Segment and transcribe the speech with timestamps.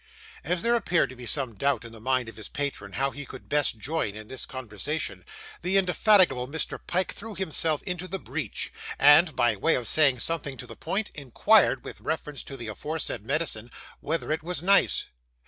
[0.43, 3.23] As there appeared to be some doubt in the mind of his patron how he
[3.23, 5.23] could best join in this conversation,
[5.61, 6.79] the indefatigable Mr.
[6.87, 11.11] Pyke threw himself into the breach, and, by way of saying something to the point,
[11.13, 13.69] inquired with reference to the aforesaid medicine
[13.99, 15.05] whether it was nice.